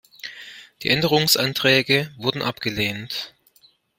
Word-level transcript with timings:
Die 0.81 0.89
Änderungsanträge 0.89 2.11
wurden 2.17 2.41
abgelehnt. 2.41 3.35